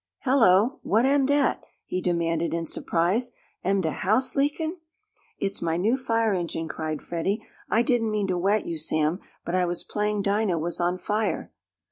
"Hello! 0.21 0.79
What 0.81 1.05
am 1.05 1.27
dat?" 1.27 1.63
he 1.85 2.01
demanded 2.01 2.55
in 2.55 2.65
surprise. 2.65 3.33
"Am 3.63 3.81
de 3.81 3.91
house 3.91 4.35
leakin'?" 4.35 4.77
"It's 5.37 5.61
my 5.61 5.77
new 5.77 5.95
fire 5.95 6.33
engine!" 6.33 6.67
cried 6.67 7.03
Freddie. 7.03 7.45
"I 7.69 7.83
didn't 7.83 8.09
mean 8.09 8.25
to 8.29 8.37
wet 8.39 8.65
you, 8.65 8.79
Sam, 8.79 9.19
but 9.45 9.53
I 9.53 9.65
was 9.65 9.83
playing 9.83 10.23
Dinah 10.23 10.57
was 10.57 10.79
on 10.81 10.97
fire!" 10.97 11.51